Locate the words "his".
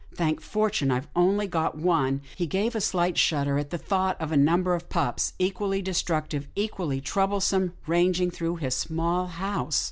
8.55-8.73